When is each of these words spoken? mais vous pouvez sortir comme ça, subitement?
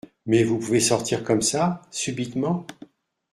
mais 0.25 0.43
vous 0.43 0.57
pouvez 0.57 0.79
sortir 0.79 1.23
comme 1.23 1.43
ça, 1.43 1.83
subitement? 1.91 2.65